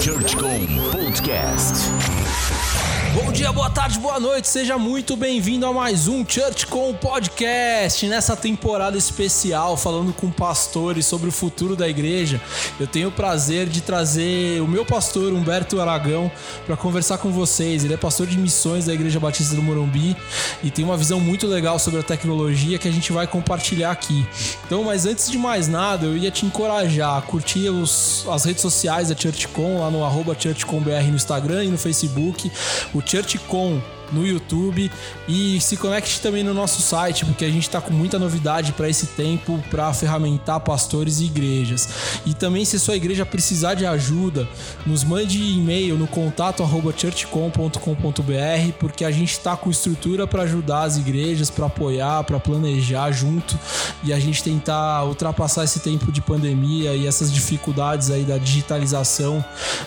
[0.00, 2.49] ChurchCom Podcast.
[3.12, 8.06] Bom dia, boa tarde, boa noite, seja muito bem-vindo a mais um Church com Podcast.
[8.06, 12.40] Nessa temporada especial, falando com pastores sobre o futuro da igreja,
[12.78, 16.30] eu tenho o prazer de trazer o meu pastor Humberto Aragão
[16.64, 17.84] para conversar com vocês.
[17.84, 20.16] Ele é pastor de missões da Igreja Batista do Morumbi
[20.62, 24.24] e tem uma visão muito legal sobre a tecnologia que a gente vai compartilhar aqui.
[24.66, 28.62] Então, mas antes de mais nada, eu ia te encorajar a curtir os, as redes
[28.62, 32.50] sociais da ChurchCom, lá no arroba ChurchComBR no Instagram e no Facebook.
[32.94, 33.80] O o ChurchCon
[34.12, 34.90] no YouTube
[35.28, 38.88] e se conecte também no nosso site, porque a gente está com muita novidade para
[38.88, 41.88] esse tempo para ferramentar pastores e igrejas.
[42.26, 44.48] E também se sua igreja precisar de ajuda,
[44.86, 46.64] nos mande e-mail no contato
[46.96, 53.10] churchcom.com.br, porque a gente está com estrutura para ajudar as igrejas, para apoiar, para planejar
[53.12, 53.58] junto
[54.02, 59.44] e a gente tentar ultrapassar esse tempo de pandemia e essas dificuldades aí da digitalização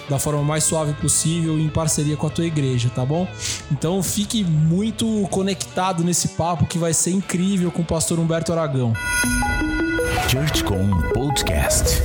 [0.09, 3.27] da forma mais suave possível em parceria com a tua igreja, tá bom?
[3.71, 8.93] Então fique muito conectado nesse papo que vai ser incrível com o pastor Humberto Aragão.
[10.29, 12.03] ChurchCom Podcast.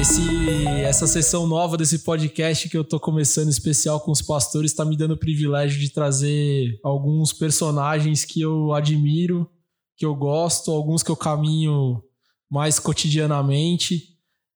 [0.00, 4.84] Esse, essa sessão nova desse podcast que eu tô começando especial com os pastores está
[4.84, 9.50] me dando o privilégio de trazer alguns personagens que eu admiro,
[9.96, 12.00] que eu gosto, alguns que eu caminho
[12.48, 14.11] mais cotidianamente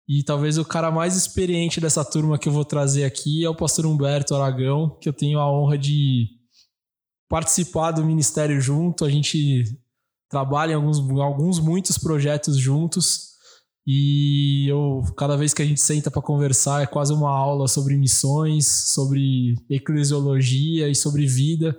[0.09, 3.57] e talvez o cara mais experiente dessa turma que eu vou trazer aqui é o
[3.57, 6.29] pastor Humberto Aragão, que eu tenho a honra de
[7.29, 9.05] participar do ministério junto.
[9.05, 9.65] A gente
[10.31, 13.35] trabalha em alguns, alguns muitos projetos juntos.
[13.85, 17.97] E eu, cada vez que a gente senta para conversar, é quase uma aula sobre
[17.97, 21.77] missões, sobre eclesiologia e sobre vida.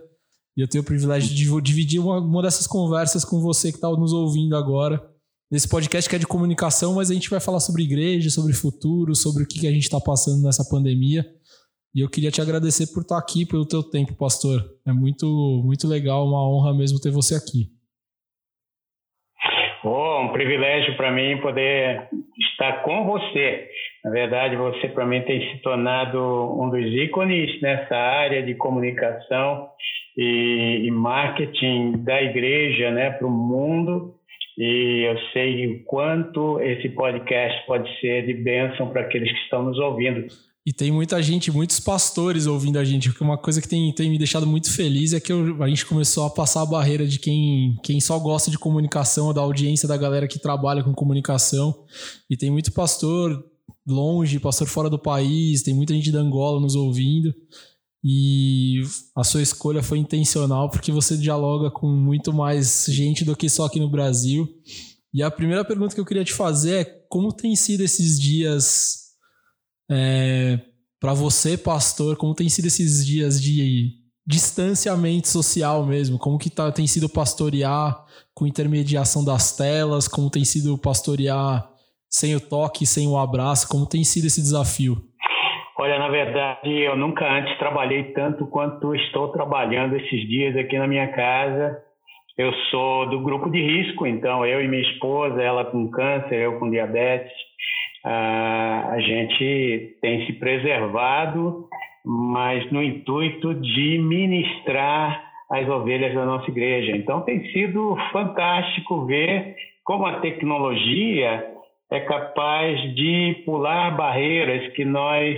[0.57, 3.89] E eu tenho o privilégio de dividir uma, uma dessas conversas com você que está
[3.89, 5.01] nos ouvindo agora
[5.51, 9.15] nesse podcast que é de comunicação, mas a gente vai falar sobre igreja, sobre futuro,
[9.15, 11.25] sobre o que a gente está passando nessa pandemia.
[11.95, 14.61] E eu queria te agradecer por estar aqui, pelo teu tempo, pastor.
[14.85, 15.25] É muito,
[15.65, 17.71] muito legal, uma honra mesmo ter você aqui.
[19.83, 22.09] Oh, um privilégio para mim poder
[22.51, 23.67] estar com você.
[24.03, 26.19] Na verdade, você para mim tem se tornado
[26.61, 29.69] um dos ícones nessa área de comunicação
[30.17, 34.16] e, e marketing da igreja, né, para o mundo
[34.57, 39.63] e eu sei o quanto esse podcast pode ser de bênção para aqueles que estão
[39.63, 40.27] nos ouvindo.
[40.65, 44.17] E tem muita gente, muitos pastores ouvindo a gente, uma coisa que tem, tem me
[44.17, 47.77] deixado muito feliz é que eu, a gente começou a passar a barreira de quem,
[47.83, 51.73] quem só gosta de comunicação, da audiência da galera que trabalha com comunicação.
[52.29, 53.41] E tem muito pastor
[53.87, 57.33] longe, pastor fora do país, tem muita gente da Angola nos ouvindo.
[58.09, 63.49] E a sua escolha foi intencional porque você dialoga com muito mais gente do que
[63.49, 64.47] só aqui no Brasil.
[65.13, 69.07] E a primeira pergunta que eu queria te fazer é como tem sido esses dias
[69.91, 70.57] é,
[71.01, 72.15] para você, pastor?
[72.15, 73.91] Como tem sido esses dias de
[74.25, 76.17] distanciamento social mesmo?
[76.17, 80.07] Como que tá, tem sido pastorear com intermediação das telas?
[80.07, 81.69] Como tem sido pastorear
[82.09, 83.67] sem o toque, sem o abraço?
[83.67, 85.03] Como tem sido esse desafio?
[85.79, 90.87] Olha, na verdade, eu nunca antes trabalhei tanto quanto estou trabalhando esses dias aqui na
[90.87, 91.77] minha casa.
[92.35, 96.57] Eu sou do grupo de risco, então eu e minha esposa, ela com câncer, eu
[96.57, 97.31] com diabetes,
[98.03, 101.67] a gente tem se preservado,
[102.03, 106.97] mas no intuito de ministrar as ovelhas da nossa igreja.
[106.97, 111.45] Então tem sido fantástico ver como a tecnologia
[111.91, 115.37] é capaz de pular barreiras que nós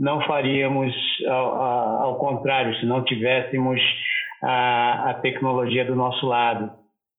[0.00, 0.94] não faríamos
[1.28, 1.62] ao,
[2.02, 3.78] ao contrário, se não tivéssemos
[4.42, 6.72] a, a, tecnologia do nosso lado.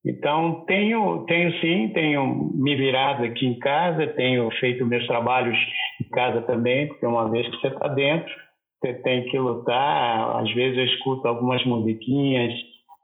[0.04, 5.56] Então, tenho, tenho sim, tenho me virado aqui em casa, tenho feito meus trabalhos
[6.00, 8.34] em casa também, porque uma vez que você está dentro,
[8.80, 10.42] você tem que lutar.
[10.42, 12.52] Às vezes eu escuto algumas musiquinhas,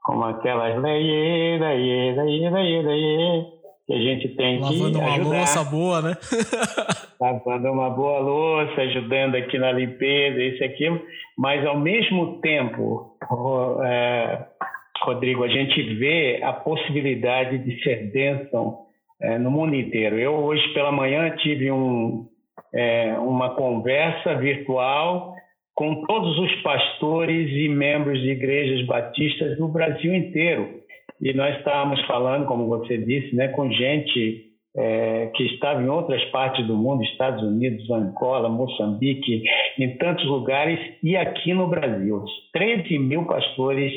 [0.02, 0.76] como aquelas
[3.88, 5.36] que a gente tem Lavando que uma ajudar.
[5.38, 6.16] louça boa, né?
[7.18, 11.00] Lavando uma boa louça, ajudando aqui na limpeza, isso e aquilo.
[11.38, 13.16] Mas, ao mesmo tempo,
[13.82, 14.44] é,
[15.02, 18.80] Rodrigo, a gente vê a possibilidade de ser bênção
[19.22, 20.18] é, no mundo inteiro.
[20.18, 22.26] Eu, hoje pela manhã, tive um,
[22.74, 25.34] é, uma conversa virtual
[25.74, 30.77] com todos os pastores e membros de igrejas batistas do Brasil inteiro
[31.20, 36.24] e nós estávamos falando, como você disse, né, com gente é, que estava em outras
[36.26, 39.42] partes do mundo, Estados Unidos, Angola, Moçambique,
[39.78, 42.24] em tantos lugares, e aqui no Brasil.
[42.52, 43.92] 13 mil pastores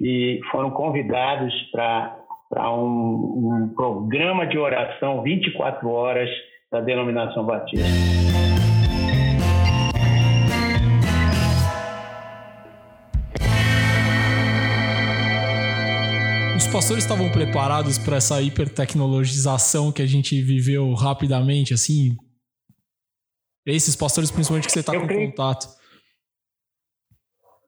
[0.00, 6.30] e foram convidados para um, um programa de oração 24 horas
[6.70, 8.33] da denominação batista.
[16.64, 22.16] Os pastores estavam preparados para essa hipertecnologização que a gente viveu rapidamente, assim?
[23.66, 25.66] Esses pastores, principalmente, que você está com creio, contato.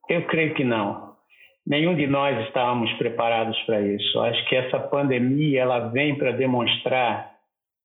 [0.09, 1.15] Eu creio que não.
[1.65, 4.19] Nenhum de nós estávamos preparados para isso.
[4.19, 7.33] Acho que essa pandemia ela vem para demonstrar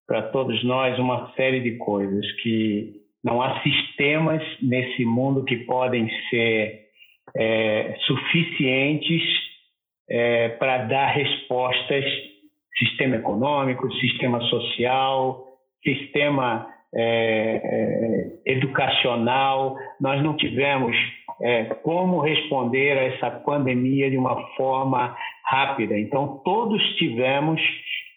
[0.06, 6.08] para todos nós uma série de coisas que não há sistemas nesse mundo que podem
[6.30, 6.86] ser
[7.36, 9.51] é, suficientes
[10.08, 12.04] é, para dar respostas
[12.78, 15.44] sistema econômico, sistema social,
[15.82, 19.76] sistema é, é, educacional.
[20.00, 20.96] Nós não tivemos
[21.40, 25.98] é, como responder a essa pandemia de uma forma rápida.
[25.98, 27.60] Então, todos tivemos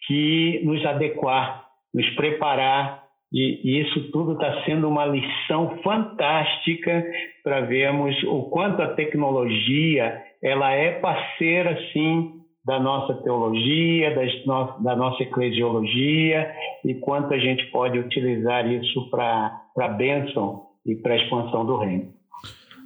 [0.08, 1.66] que nos adequar
[1.96, 7.06] nos preparar e, isso tudo está sendo uma lição fantástica
[7.42, 12.34] para vermos o quanto a tecnologia ela é parceira sim
[12.64, 14.32] da nossa teologia, das
[14.80, 16.52] da nossa eclesiologia
[16.84, 21.78] e quanto a gente pode utilizar isso para a bênção e para a expansão do
[21.78, 22.14] reino.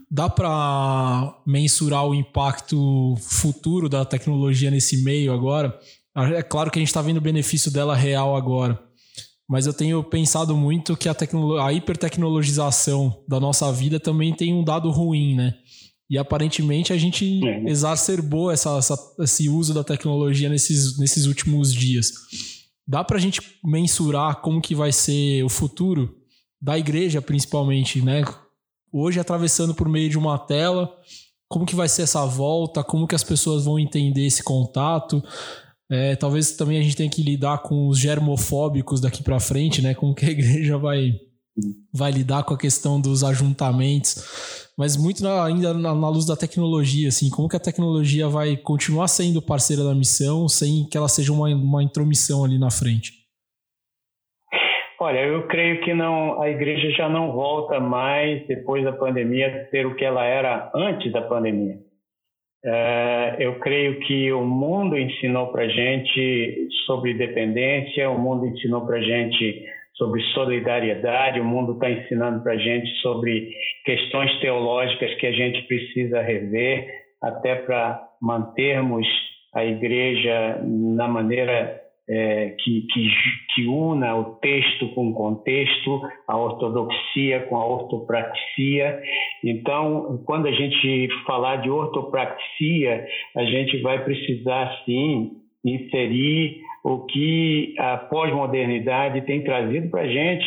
[0.10, 5.78] Dá para mensurar o impacto futuro da tecnologia nesse meio agora?
[6.36, 8.80] É claro que a gente está vendo o benefício dela real agora,
[9.48, 11.16] mas eu tenho pensado muito que a,
[11.66, 15.56] a hipertecnologização da nossa vida também tem um dado ruim, né?
[16.10, 17.70] E aparentemente a gente é.
[17.70, 22.12] exacerbou essa, essa, esse uso da tecnologia nesses, nesses últimos dias.
[22.88, 26.16] Dá para a gente mensurar como que vai ser o futuro
[26.60, 28.24] da igreja, principalmente, né?
[28.92, 30.92] Hoje atravessando por meio de uma tela,
[31.48, 35.24] como que vai ser essa volta, como que as pessoas vão entender esse contato.
[35.92, 39.94] É, talvez também a gente tenha que lidar com os germofóbicos daqui para frente, né?
[39.94, 41.14] Como que a igreja vai,
[41.94, 44.69] vai lidar com a questão dos ajuntamentos.
[44.80, 48.56] Mas muito na, ainda na, na, luz da tecnologia, assim, como que a tecnologia vai
[48.56, 53.12] continuar sendo parceira da missão sem que ela seja uma, uma intromissão ali na frente?
[54.98, 59.70] Olha, eu creio que não, a igreja já não volta mais depois da pandemia a
[59.70, 61.78] ser o que ela era antes da pandemia.
[62.64, 69.02] É, eu creio que o mundo ensinou para gente sobre dependência, o mundo ensinou para
[69.02, 69.66] gente
[70.00, 73.52] sobre solidariedade, o mundo está ensinando para gente sobre
[73.86, 76.88] questões teológicas que a gente precisa rever
[77.22, 79.06] até para mantermos
[79.54, 83.10] a igreja na maneira é, que, que,
[83.54, 89.00] que, una o texto com o contexto, a ortodoxia com a ortopraxia.
[89.44, 93.06] Então, quando a gente falar de ortopraxia,
[93.36, 100.46] a gente vai precisar, sim, inserir o que a pós-modernidade tem trazido para a gente,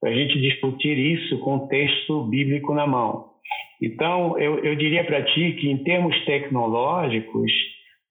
[0.00, 3.32] para a gente discutir isso com o texto bíblico na mão.
[3.80, 7.50] Então, eu, eu diria para ti que, em termos tecnológicos,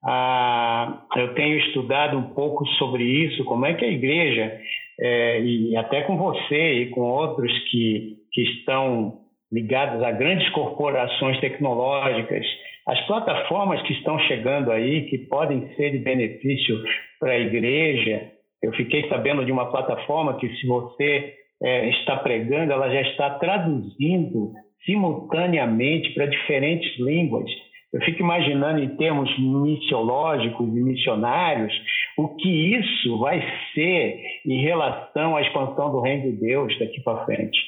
[0.04, 4.60] ah, eu tenho estudado um pouco sobre isso, como é que a igreja,
[5.00, 9.20] é, e até com você e com outros que, que estão
[9.50, 12.44] ligados a grandes corporações tecnológicas,
[12.86, 16.82] as plataformas que estão chegando aí, que podem ser de benefício
[17.22, 18.32] para a igreja.
[18.60, 23.30] Eu fiquei sabendo de uma plataforma que, se você é, está pregando, ela já está
[23.38, 24.50] traduzindo
[24.84, 27.48] simultaneamente para diferentes línguas.
[27.92, 31.72] Eu fico imaginando, em termos missiológicos e missionários,
[32.18, 33.40] o que isso vai
[33.72, 37.58] ser em relação à expansão do reino de Deus daqui para frente.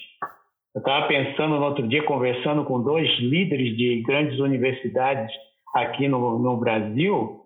[0.75, 5.31] Eu estava pensando no outro dia, conversando com dois líderes de grandes universidades
[5.77, 7.44] aqui no, no Brasil,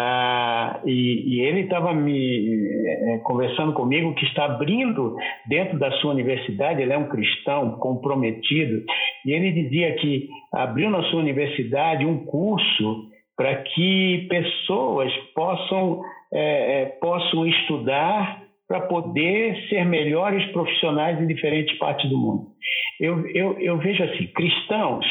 [0.00, 5.16] ah, e, e, ele estava me é, conversando comigo que está abrindo
[5.48, 8.84] dentro da sua universidade, ele é um cristão comprometido,
[9.26, 16.00] e ele dizia que abriu na sua universidade um curso para que pessoas possam,
[16.32, 22.46] é, possam estudar para poder ser melhores profissionais em diferentes partes do mundo.
[23.00, 25.04] Eu, eu, eu vejo assim, cristãos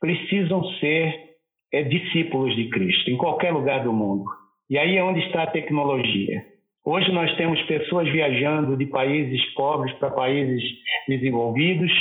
[0.00, 1.31] precisam ser
[1.72, 4.24] é, discípulos de Cristo, em qualquer lugar do mundo.
[4.68, 6.44] E aí é onde está a tecnologia.
[6.84, 10.62] Hoje nós temos pessoas viajando de países pobres para países
[11.08, 11.92] desenvolvidos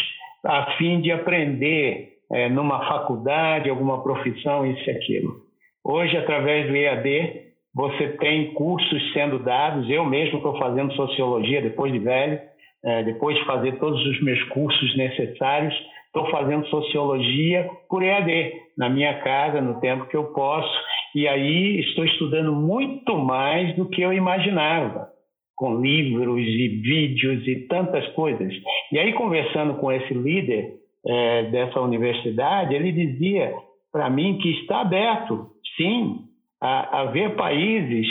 [0.43, 5.35] a fim de aprender é, numa faculdade, alguma profissão, isso e aquilo.
[5.83, 9.89] Hoje, através do EAD, você tem cursos sendo dados.
[9.89, 12.39] Eu mesmo estou fazendo sociologia depois de velho,
[12.83, 15.73] é, depois de fazer todos os meus cursos necessários,
[16.13, 20.69] estou fazendo sociologia por EAD, na minha casa, no tempo que eu posso,
[21.15, 25.09] e aí estou estudando muito mais do que eu imaginava.
[25.55, 28.51] com livros e vídeos e tantas coisas.
[28.91, 30.73] E aí, conversando com esse líder
[31.05, 33.53] é, dessa universidade, ele dizia
[33.91, 36.15] para mim que está aberto, sim,
[36.59, 38.07] a, a ver países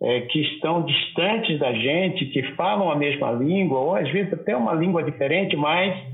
[0.00, 4.56] é, que estão distantes da gente, que falam a mesma língua, ou às vezes até
[4.56, 6.11] uma língua diferente, mas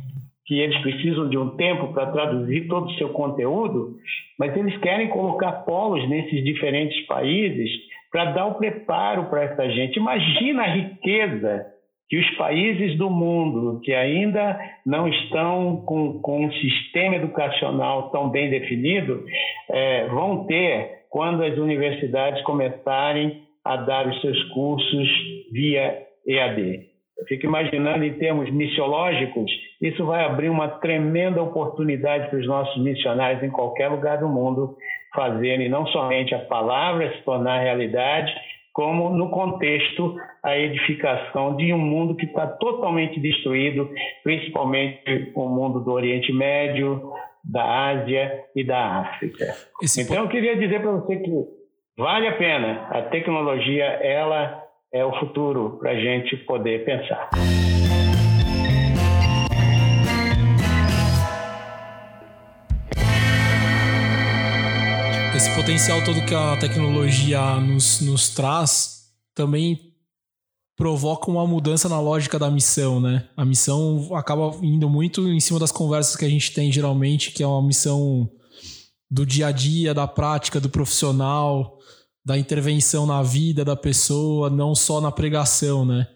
[0.48, 3.96] que eles precisam de um tempo para traduzir todo o seu conteúdo,
[4.38, 7.70] mas eles querem colocar polos nesses diferentes países
[8.10, 9.98] para dar o preparo para essa gente.
[9.98, 11.66] Imagina a riqueza
[12.08, 18.30] que os países do mundo que ainda não estão com, com um sistema educacional tão
[18.30, 19.22] bem definido
[19.68, 25.08] é, vão ter quando as universidades começarem a dar os seus cursos
[25.52, 26.86] via EAD.
[27.18, 32.82] Eu fico imaginando, em termos missiológicos, isso vai abrir uma tremenda oportunidade para os nossos
[32.82, 34.76] missionários em qualquer lugar do mundo
[35.14, 38.32] fazerem não somente a palavra se tornar realidade,
[38.72, 43.90] como no contexto a edificação de um mundo que está totalmente destruído,
[44.22, 49.46] principalmente o mundo do Oriente Médio, da Ásia e da África.
[49.82, 51.30] Esse então eu queria dizer para você que
[51.96, 52.86] vale a pena.
[52.90, 57.30] A tecnologia ela é o futuro para a gente poder pensar.
[65.38, 69.94] Esse potencial todo que a tecnologia nos, nos traz também
[70.76, 73.28] provoca uma mudança na lógica da missão, né?
[73.36, 77.40] A missão acaba indo muito em cima das conversas que a gente tem geralmente, que
[77.40, 78.28] é uma missão
[79.08, 81.78] do dia a dia, da prática, do profissional,
[82.24, 86.08] da intervenção na vida da pessoa, não só na pregação, né?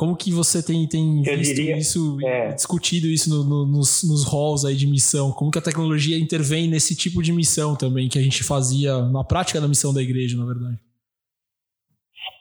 [0.00, 2.54] Como que você tem, tem visto diria, isso, é.
[2.54, 5.30] discutido isso no, no, nos, nos halls aí de missão?
[5.30, 9.22] Como que a tecnologia intervém nesse tipo de missão também que a gente fazia na
[9.22, 10.78] prática da missão da igreja, na verdade?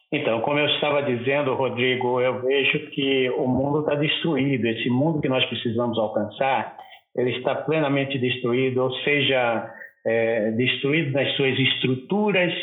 [0.09, 4.65] Então, como eu estava dizendo, Rodrigo, eu vejo que o mundo está destruído.
[4.65, 6.77] Esse mundo que nós precisamos alcançar,
[7.13, 9.69] ele está plenamente destruído, ou seja,
[10.07, 12.53] é, destruído nas suas estruturas,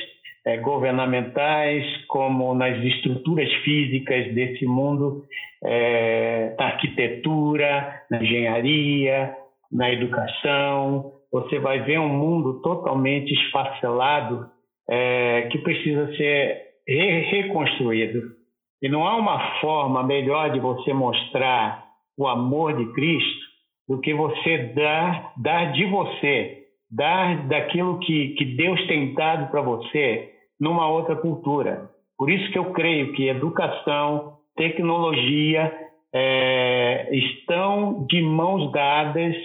[0.46, 5.24] é, governamentais, como nas estruturas físicas desse mundo,
[5.64, 9.34] é, na arquitetura, na engenharia,
[9.72, 11.12] na educação.
[11.32, 14.46] Você vai ver um mundo totalmente esfacelado
[14.88, 18.36] é, que precisa ser re reconstruído.
[18.80, 21.84] E não há uma forma melhor de você mostrar
[22.16, 23.46] o amor de Cristo
[23.88, 29.60] do que você dar, dar de você, dar daquilo que, que Deus tem dado para
[29.60, 31.90] você numa outra cultura.
[32.18, 35.72] Por isso que eu creio que educação, tecnologia
[36.14, 39.36] é, estão de mãos dadas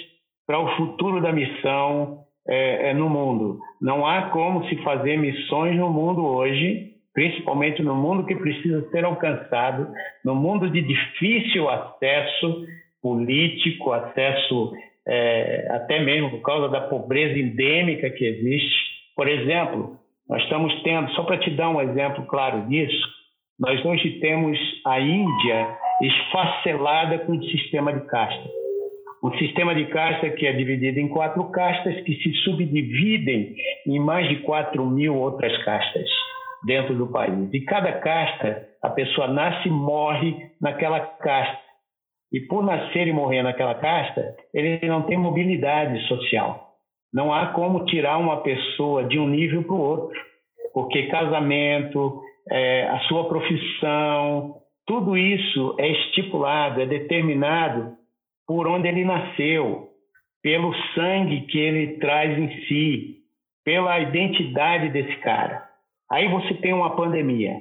[0.48, 3.60] para o futuro da missão é, é, no mundo.
[3.82, 9.04] Não há como se fazer missões no mundo hoje, principalmente no mundo que precisa ser
[9.04, 9.88] alcançado,
[10.24, 12.66] no mundo de difícil acesso
[13.02, 14.72] político, acesso
[15.08, 18.76] é, até mesmo por causa da pobreza endêmica que existe.
[19.16, 19.98] Por exemplo,
[20.30, 23.08] nós estamos tendo, só para te dar um exemplo claro disso,
[23.60, 28.50] nós hoje temos a Índia esfacelada com o sistema de casta.
[29.24, 34.28] Um sistema de casta que é dividido em quatro castas que se subdividem em mais
[34.30, 36.10] de 4 mil outras castas
[36.66, 37.50] dentro do país.
[37.54, 41.62] E cada casta, a pessoa nasce e morre naquela casta.
[42.34, 46.71] E por nascer e morrer naquela casta, ele não tem mobilidade social.
[47.14, 50.20] Não há como tirar uma pessoa de um nível para o outro,
[50.74, 57.94] porque casamento, é, a sua profissão, tudo isso é estipulado, é determinado
[58.48, 59.90] por onde ele nasceu,
[60.42, 63.18] pelo sangue que ele traz em si,
[63.64, 65.64] pela identidade desse cara.
[66.10, 67.54] Aí você tem uma pandemia.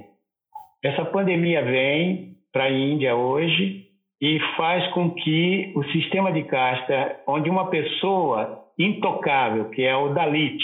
[0.82, 3.86] Essa pandemia vem para a Índia hoje
[4.20, 10.14] e faz com que o sistema de casta, onde uma pessoa intocável, que é o
[10.14, 10.62] Dalit,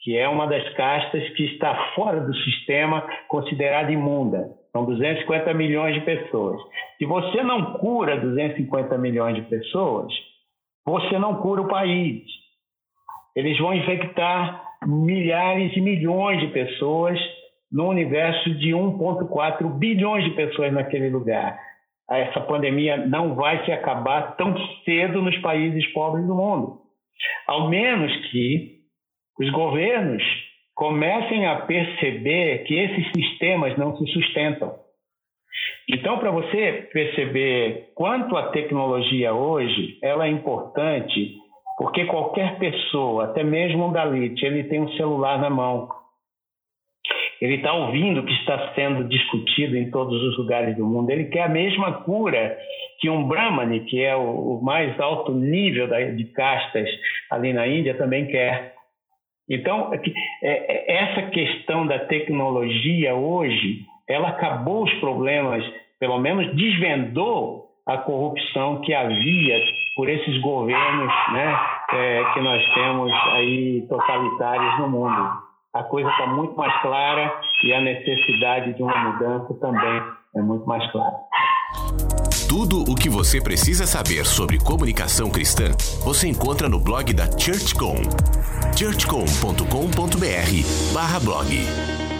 [0.00, 4.48] que é uma das castas que está fora do sistema, considerada imunda.
[4.72, 6.60] São 250 milhões de pessoas.
[6.98, 10.12] Se você não cura 250 milhões de pessoas,
[10.86, 12.22] você não cura o país.
[13.34, 17.18] Eles vão infectar milhares e milhões de pessoas
[17.70, 21.58] no universo de 1,4 bilhões de pessoas naquele lugar.
[22.10, 26.87] Essa pandemia não vai se acabar tão cedo nos países pobres do mundo.
[27.46, 28.78] Ao menos que
[29.38, 30.22] os governos
[30.74, 34.74] comecem a perceber que esses sistemas não se sustentam.
[35.88, 41.36] Então, para você perceber quanto a tecnologia hoje ela é importante,
[41.78, 45.88] porque qualquer pessoa, até mesmo um Dalit, ele tem um celular na mão.
[47.40, 51.10] Ele está ouvindo o que está sendo discutido em todos os lugares do mundo.
[51.10, 52.56] Ele quer a mesma cura
[53.00, 56.88] que um Brahmani, que é o, mais alto nível de castas
[57.30, 58.74] ali na Índia, também quer.
[59.48, 59.98] Então, é
[60.42, 65.64] é, essa questão da tecnologia hoje, ela acabou os problemas,
[66.00, 69.60] pelo menos desvendou a corrupção que havia
[69.94, 71.58] por esses governos né,
[71.94, 75.47] é, que nós temos aí totalitários no mundo
[75.78, 80.02] a coisa está muito mais clara e a necessidade de uma mudança também
[80.34, 81.14] é muito mais clara.
[82.48, 85.70] Tudo o que você precisa saber sobre comunicação cristã
[86.02, 87.94] você encontra no blog da ChurchCom.
[88.76, 91.48] churchcom.com.br blog.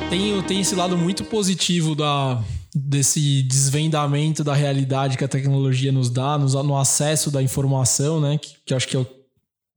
[0.08, 2.40] Tem, tem esse lado muito positivo da,
[2.72, 8.38] desse desvendamento da realidade que a tecnologia nos dá, no, no acesso da informação, né?
[8.38, 9.04] Que, que acho que é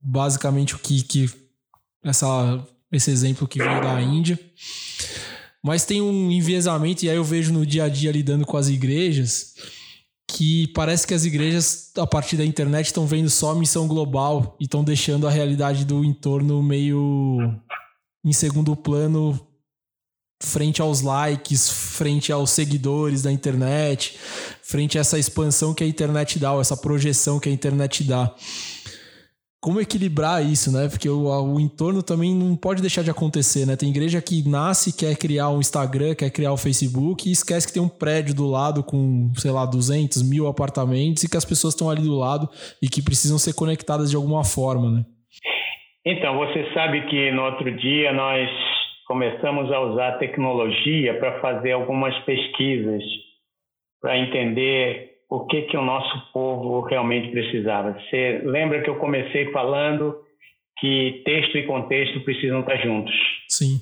[0.00, 1.26] basicamente o que, que
[2.04, 4.38] essa esse exemplo que veio da Índia.
[5.64, 8.68] Mas tem um enviesamento, e aí eu vejo no dia a dia lidando com as
[8.68, 9.54] igrejas,
[10.28, 14.56] que parece que as igrejas, a partir da internet, estão vendo só a missão global
[14.60, 17.38] e estão deixando a realidade do entorno meio
[18.24, 19.38] em segundo plano,
[20.42, 24.18] frente aos likes, frente aos seguidores da internet,
[24.62, 28.34] frente a essa expansão que a internet dá, ou essa projeção que a internet dá
[29.62, 30.88] como equilibrar isso, né?
[30.88, 33.76] Porque o, o, entorno também não pode deixar de acontecer, né?
[33.76, 37.68] Tem igreja que nasce, quer criar um Instagram, quer criar o um Facebook e esquece
[37.68, 41.44] que tem um prédio do lado com, sei lá, 200 mil apartamentos e que as
[41.44, 42.48] pessoas estão ali do lado
[42.82, 45.04] e que precisam ser conectadas de alguma forma, né?
[46.04, 48.50] Então, você sabe que no outro dia nós
[49.06, 53.02] começamos a usar a tecnologia para fazer algumas pesquisas
[54.00, 57.92] para entender o que, que o nosso povo realmente precisava.
[57.94, 60.14] Você lembra que eu comecei falando
[60.78, 63.14] que texto e contexto precisam estar juntos?
[63.48, 63.80] Sim.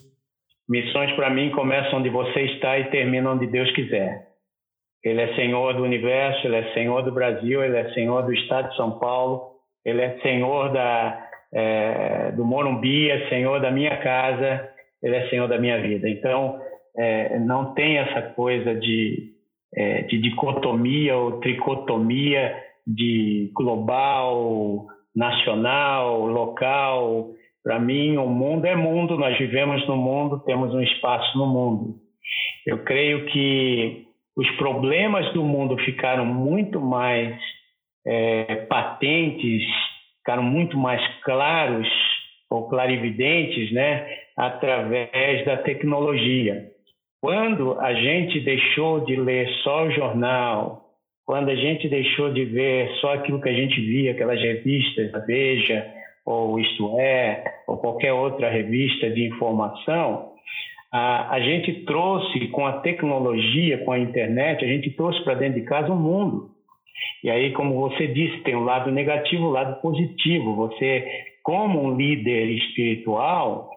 [0.68, 4.28] Missões, para mim, começam onde você está e terminam onde Deus quiser.
[5.02, 8.70] Ele é Senhor do universo, Ele é Senhor do Brasil, Ele é Senhor do Estado
[8.70, 14.70] de São Paulo, Ele é Senhor da, é, do Morumbi, é Senhor da minha casa,
[15.02, 16.08] Ele é Senhor da minha vida.
[16.08, 16.60] Então,
[16.96, 19.39] é, não tem essa coisa de
[19.74, 22.56] é, de dicotomia ou tricotomia
[22.86, 27.30] de global, nacional, local.
[27.62, 31.96] Para mim, o mundo é mundo, nós vivemos no mundo, temos um espaço no mundo.
[32.66, 34.06] Eu creio que
[34.36, 37.38] os problemas do mundo ficaram muito mais
[38.06, 39.62] é, patentes,
[40.18, 41.88] ficaram muito mais claros
[42.48, 44.06] ou clarividentes, né,
[44.36, 46.69] através da tecnologia.
[47.20, 50.90] Quando a gente deixou de ler só o jornal,
[51.26, 55.18] quando a gente deixou de ver só aquilo que a gente via, aquelas revistas, a
[55.18, 55.86] Veja,
[56.24, 60.32] ou Isto É, ou qualquer outra revista de informação,
[60.92, 65.60] a, a gente trouxe com a tecnologia, com a internet, a gente trouxe para dentro
[65.60, 66.50] de casa um mundo.
[67.22, 70.56] E aí, como você disse, tem o um lado negativo, o um lado positivo.
[70.56, 71.06] Você,
[71.42, 73.70] como um líder espiritual,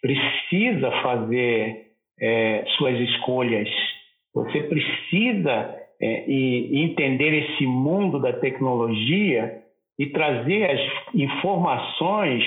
[0.00, 1.85] precisa fazer
[2.20, 3.68] é, suas escolhas.
[4.34, 9.62] Você precisa é, e entender esse mundo da tecnologia
[9.98, 10.80] e trazer as
[11.14, 12.44] informações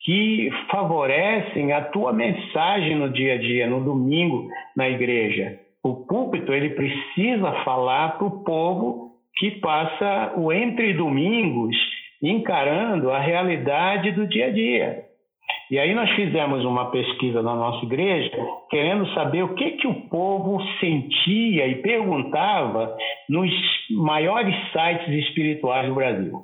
[0.00, 5.58] que favorecem a tua mensagem no dia a dia, no domingo na igreja.
[5.82, 11.76] O púlpito ele precisa falar para o povo que passa o entre domingos
[12.22, 15.07] encarando a realidade do dia a dia.
[15.70, 18.30] E aí nós fizemos uma pesquisa na nossa igreja,
[18.70, 22.96] querendo saber o que, que o povo sentia e perguntava
[23.28, 23.50] nos
[23.90, 26.40] maiores sites espirituais do Brasil.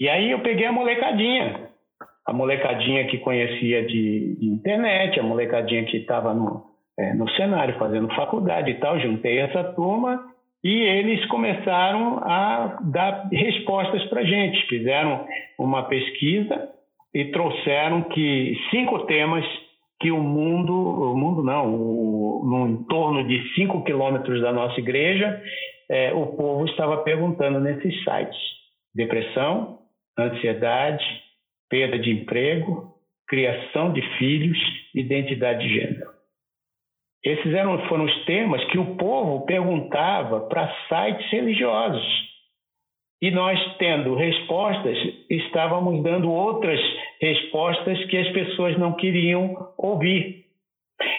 [0.00, 1.68] E aí eu peguei a molecadinha,
[2.26, 6.64] a molecadinha que conhecia de, de internet, a molecadinha que estava no,
[6.98, 10.24] é, no cenário fazendo faculdade e tal, juntei essa turma
[10.64, 14.66] e eles começaram a dar respostas para gente.
[14.66, 15.26] Fizeram
[15.58, 16.77] uma pesquisa
[17.14, 19.44] e trouxeram que cinco temas
[20.00, 25.42] que o mundo, o mundo não, o, no entorno de cinco quilômetros da nossa igreja,
[25.90, 28.38] é, o povo estava perguntando nesses sites:
[28.94, 29.78] depressão,
[30.18, 31.04] ansiedade,
[31.68, 32.94] perda de emprego,
[33.26, 34.58] criação de filhos,
[34.94, 36.18] identidade de gênero.
[37.24, 42.27] Esses eram, foram os temas que o povo perguntava para sites religiosos.
[43.20, 44.96] E nós, tendo respostas,
[45.28, 46.80] estávamos dando outras
[47.20, 50.44] respostas que as pessoas não queriam ouvir.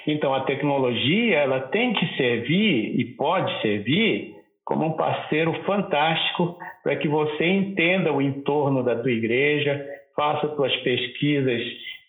[0.07, 4.35] Então, a tecnologia ela tem que servir e pode servir
[4.65, 9.85] como um parceiro fantástico para que você entenda o entorno da tua igreja,
[10.15, 11.61] faça suas pesquisas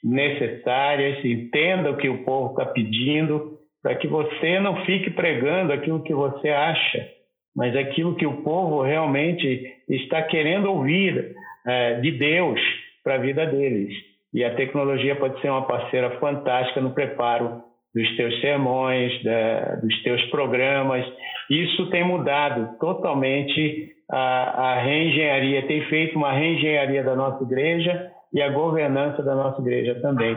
[0.04, 6.02] necessárias, entenda o que o povo está pedindo, para que você não fique pregando aquilo
[6.02, 7.08] que você acha,
[7.54, 11.34] mas aquilo que o povo realmente está querendo ouvir
[11.66, 12.60] é, de Deus
[13.02, 13.92] para a vida deles.
[14.32, 17.62] E a tecnologia pode ser uma parceira fantástica no preparo
[17.94, 21.04] dos teus sermões, da, dos teus programas.
[21.50, 28.40] Isso tem mudado totalmente a, a reengenharia, tem feito uma reengenharia da nossa igreja e
[28.40, 30.36] a governança da nossa igreja também.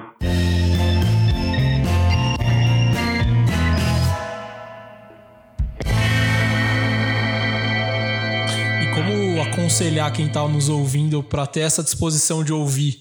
[9.74, 12.96] Aconselhar quem está nos ouvindo para ter essa disposição de ouvir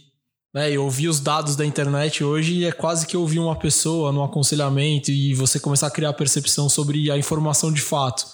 [0.54, 4.22] né, e ouvir os dados da internet hoje é quase que ouvir uma pessoa no
[4.22, 8.24] aconselhamento e você começar a criar percepção sobre a informação de fato.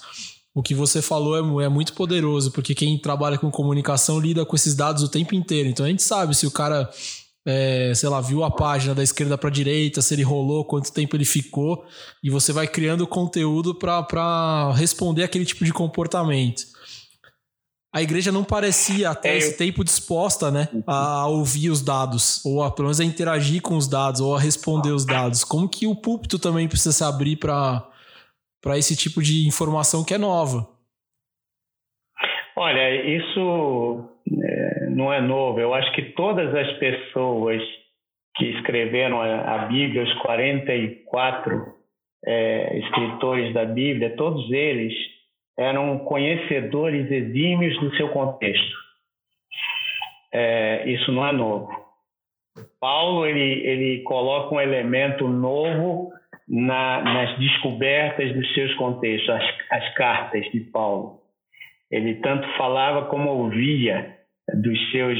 [0.55, 4.55] O que você falou é, é, muito poderoso, porque quem trabalha com comunicação lida com
[4.55, 5.67] esses dados o tempo inteiro.
[5.67, 6.89] Então a gente sabe se o cara,
[7.45, 11.13] é, sei lá, viu a página da esquerda para direita, se ele rolou, quanto tempo
[11.13, 11.83] ele ficou,
[12.23, 16.78] e você vai criando conteúdo para responder aquele tipo de comportamento
[17.91, 22.63] a igreja não parecia até é, esse tempo disposta, né, a ouvir os dados, ou
[22.63, 25.43] a, pelo menos a interagir com os dados, ou a responder os dados.
[25.43, 30.17] Como que o púlpito também precisa se abrir para esse tipo de informação que é
[30.17, 30.67] nova?
[32.55, 34.09] Olha, isso
[34.43, 35.59] é, não é novo.
[35.59, 37.61] Eu acho que todas as pessoas
[38.35, 41.73] que escreveram a, a Bíblia, os 44
[42.25, 44.93] é, escritores da Bíblia, todos eles
[45.59, 48.77] eram conhecedores exímios do seu contexto.
[50.33, 51.69] É, isso não é novo.
[52.79, 56.13] Paulo ele, ele coloca um elemento novo
[56.47, 61.19] na, nas descobertas dos seus contextos, as, as cartas de Paulo.
[61.91, 64.15] Ele tanto falava como ouvia
[64.53, 65.19] dos seus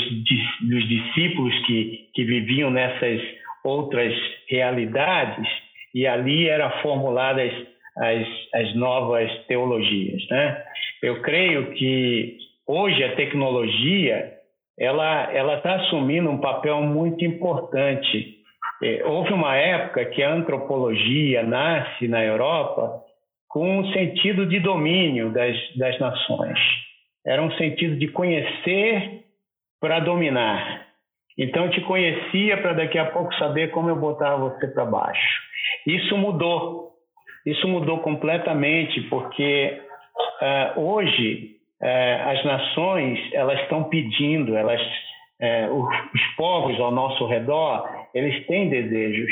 [0.62, 3.21] dos discípulos que, que viviam nessas
[3.63, 4.13] outras
[4.47, 5.47] realidades
[5.93, 7.52] e ali eram formuladas
[7.97, 10.28] as, as novas teologias.
[10.30, 10.63] Né?
[11.02, 14.34] Eu creio que hoje a tecnologia
[14.78, 18.38] ela ela está assumindo um papel muito importante.
[18.82, 23.04] É, houve uma época que a antropologia nasce na Europa
[23.49, 26.58] com um sentido de domínio das, das nações.
[27.25, 29.25] Era um sentido de conhecer
[29.82, 30.88] para dominar.
[31.38, 35.41] Então, eu te conhecia para daqui a pouco saber como eu botava você para baixo.
[35.88, 36.88] Isso mudou.
[37.45, 39.82] Isso mudou completamente porque
[40.41, 44.82] uh, hoje uh, as nações elas estão pedindo, elas,
[45.41, 49.32] uh, os, os, povos ao nosso redor, eles têm desejos.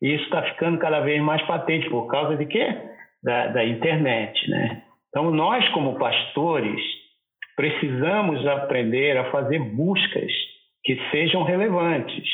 [0.00, 2.76] E isso está ficando cada vez mais patente por causa de quê?
[3.22, 4.82] Da, da internet, né?
[5.08, 6.80] Então nós como pastores
[7.56, 10.30] precisamos aprender a fazer buscas
[10.84, 12.28] que sejam relevantes.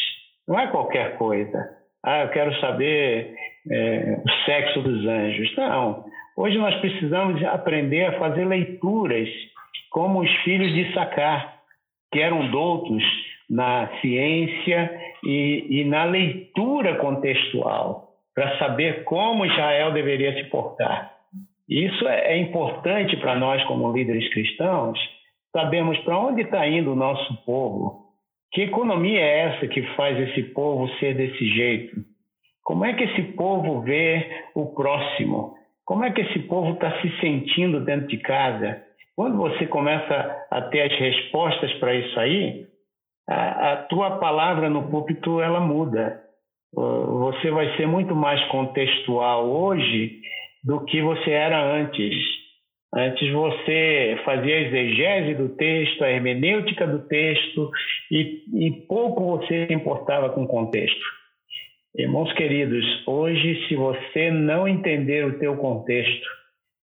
[0.46, 1.58] Não é qualquer coisa.
[2.04, 3.34] Ah, eu quero saber
[3.70, 5.55] é, o sexo dos anjos.
[5.57, 6.05] Não.
[6.37, 9.29] Hoje nós precisamos aprender a fazer leituras
[9.90, 11.61] como os filhos de Sacar,
[12.12, 13.03] que eram doutos
[13.48, 21.12] na ciência e, e na leitura contextual, para saber como Israel deveria se portar.
[21.68, 24.98] Isso é, é importante para nós, como líderes cristãos,
[25.53, 28.05] sabermos para onde está indo o nosso povo.
[28.53, 32.13] Que economia é essa que faz esse povo ser desse jeito?
[32.64, 35.55] Como é que esse povo vê o próximo?
[35.85, 38.83] Como é que esse povo está se sentindo dentro de casa?
[39.14, 42.66] Quando você começa a ter as respostas para isso aí,
[43.29, 46.22] a, a, tua palavra no púlpito ela muda.
[46.72, 50.20] Você vai ser muito mais contextual hoje
[50.64, 52.14] do que você era antes.
[52.92, 57.70] Antes você fazia a exegese do texto, a hermenêutica do texto
[58.11, 61.23] e, e pouco você importava com o contexto.
[61.96, 66.26] Irmãos queridos, hoje, se você não entender o teu contexto,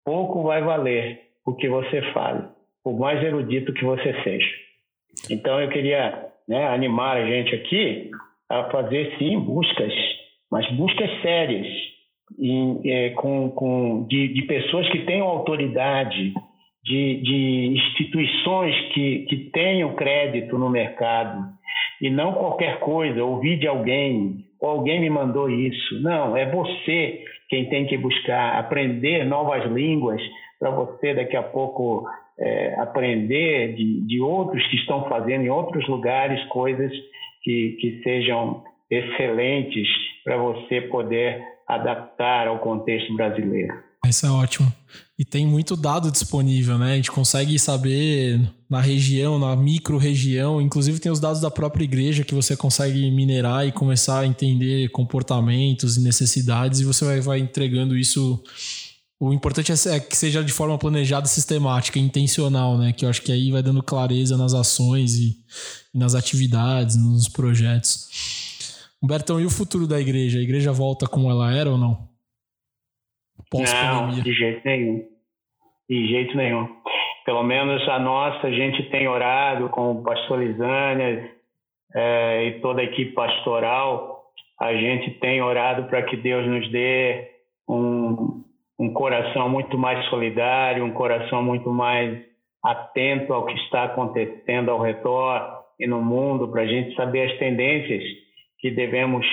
[0.04, 2.43] pouco vai valer o que você fale,
[2.84, 4.54] por mais erudito que você seja.
[5.30, 8.12] Então, eu queria né, animar a gente aqui
[8.50, 9.93] a fazer, sim, buscas,
[10.52, 11.67] mas buscas sérias,
[12.38, 16.34] e, é, com, com, de, de, pessoas que tenham autoridade,
[16.84, 21.48] de, de instituições que, que tenham crédito no mercado,
[22.02, 26.02] e não qualquer coisa, ouvir de alguém, ou alguém me mandou isso.
[26.02, 30.22] Não, é você quem tem que buscar aprender novas línguas
[30.60, 32.06] para você daqui a pouco
[32.39, 36.91] é, aprender de, de outros que estão fazendo em outros lugares coisas
[37.43, 39.88] que, que sejam excelentes
[40.24, 43.74] para você poder adaptar ao contexto brasileiro.
[44.10, 44.72] Isso é ótimo.
[45.17, 46.93] E tem muito dado disponível, né?
[46.93, 48.39] A gente consegue saber
[48.70, 53.65] na região, na micro-região, inclusive tem os dados da própria igreja que você consegue minerar
[53.67, 58.43] e começar a entender comportamentos e necessidades, e você vai, vai entregando isso.
[59.20, 62.93] O importante é, é que seja de forma planejada, sistemática, intencional, né?
[62.93, 65.36] Que eu acho que aí vai dando clareza nas ações e,
[65.96, 68.08] e nas atividades, nos projetos.
[69.02, 70.38] Humbertão, e o futuro da igreja?
[70.38, 72.16] A igreja volta como ela era ou não?
[73.53, 75.05] Não, de jeito nenhum.
[75.89, 76.67] De jeito nenhum.
[77.25, 81.31] Pelo menos a nossa, a gente tem orado com o pastor Lisânia
[81.93, 84.23] é, e toda a equipe pastoral.
[84.60, 87.29] A gente tem orado para que Deus nos dê
[87.69, 88.43] um,
[88.79, 92.25] um coração muito mais solidário, um coração muito mais
[92.63, 97.38] atento ao que está acontecendo ao redor e no mundo, para a gente saber as
[97.38, 98.03] tendências
[98.60, 99.25] que devemos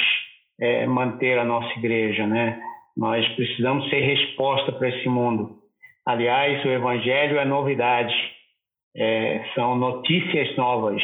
[0.61, 2.61] é, manter a nossa igreja, né?
[2.97, 5.59] Nós precisamos ser resposta para esse mundo.
[6.07, 8.15] Aliás, o Evangelho é novidade,
[8.97, 11.03] é, são notícias novas.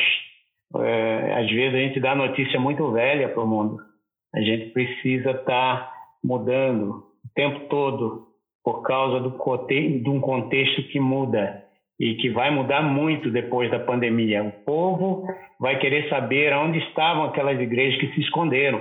[0.77, 3.79] É, às vezes a gente dá notícia muito velha para o mundo.
[4.35, 8.29] A gente precisa estar tá mudando o tempo todo
[8.63, 9.31] por causa do,
[9.67, 11.65] de um contexto que muda
[11.99, 14.45] e que vai mudar muito depois da pandemia.
[14.45, 15.27] O povo
[15.59, 18.81] vai querer saber onde estavam aquelas igrejas que se esconderam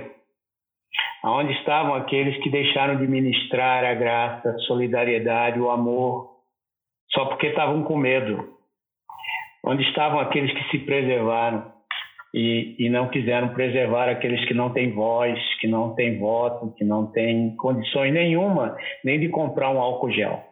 [1.22, 6.30] Aonde estavam aqueles que deixaram de ministrar a graça, a solidariedade, o amor,
[7.12, 8.48] só porque estavam com medo?
[9.64, 11.70] Onde estavam aqueles que se preservaram
[12.34, 16.84] e, e não quiseram preservar aqueles que não têm voz, que não têm voto, que
[16.84, 20.42] não têm condições nenhuma nem de comprar um álcool gel?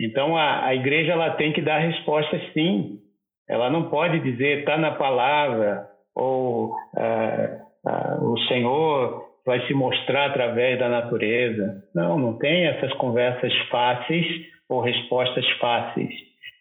[0.00, 3.00] Então a, a igreja ela tem que dar resposta sim.
[3.48, 10.26] Ela não pode dizer está na palavra ou ah, ah, o Senhor vai se mostrar
[10.26, 11.82] através da natureza.
[11.94, 14.26] Não, não tem essas conversas fáceis
[14.68, 16.12] ou respostas fáceis.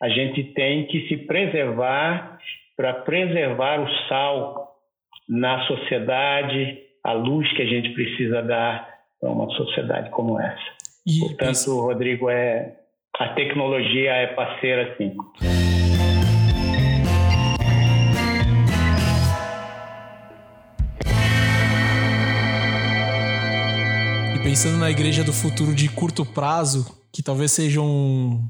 [0.02, 2.39] A gente tem que se preservar
[2.78, 4.71] para preservar o sal
[5.28, 8.88] na sociedade, a luz que a gente precisa dar
[9.19, 10.78] para uma sociedade como essa.
[11.06, 12.73] E, Portanto, Rodrigo, é
[13.19, 15.13] a tecnologia é parceira sim.
[24.47, 28.49] Pensando na igreja do futuro de curto prazo, que talvez seja um,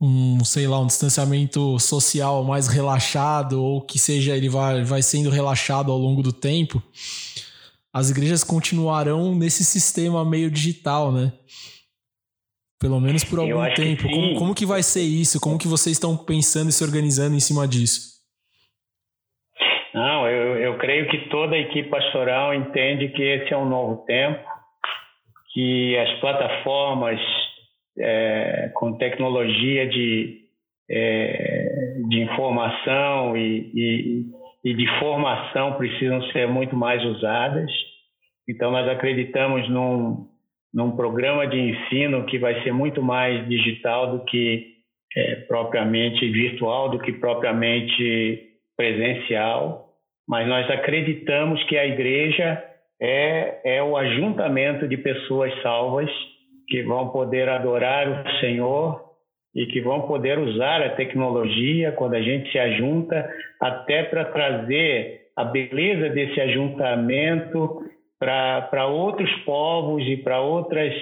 [0.00, 5.28] um, sei lá, um distanciamento social mais relaxado, ou que seja, ele vai, vai sendo
[5.28, 6.82] relaxado ao longo do tempo,
[7.92, 11.30] as igrejas continuarão nesse sistema meio digital, né?
[12.80, 14.04] Pelo menos por algum tempo.
[14.04, 15.38] Que como, como que vai ser isso?
[15.38, 18.16] Como que vocês estão pensando e se organizando em cima disso?
[19.92, 24.06] Não, eu, eu creio que toda a equipe pastoral entende que esse é um novo
[24.06, 24.57] tempo
[25.58, 27.18] que as plataformas
[27.98, 30.42] é, com tecnologia de,
[30.88, 34.26] é, de informação e, e,
[34.64, 37.68] e, de formação precisam ser muito mais usadas.
[38.48, 40.28] Então, nós acreditamos num,
[40.72, 44.64] num programa de ensino que vai ser muito mais digital do que
[45.16, 48.44] é, propriamente virtual, do que propriamente
[48.76, 49.88] presencial.
[50.28, 52.62] Mas nós acreditamos que a igreja
[53.00, 56.10] é, é o ajuntamento de pessoas salvas
[56.68, 59.08] que vão poder adorar o Senhor
[59.54, 63.28] e que vão poder usar a tecnologia quando a gente se ajunta,
[63.60, 67.82] até para trazer a beleza desse ajuntamento
[68.18, 70.92] para outros povos e para outras